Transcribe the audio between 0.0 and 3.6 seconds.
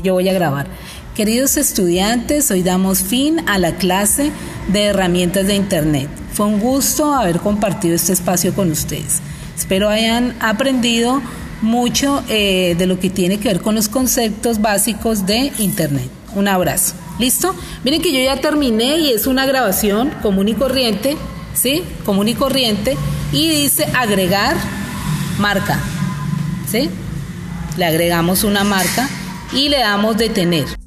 yo voy a grabar. Queridos estudiantes, hoy damos fin a